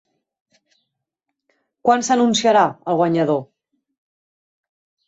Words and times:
Quan 1.89 2.07
s'anunciarà 2.09 2.65
el 2.95 2.99
guanyador? 3.05 3.43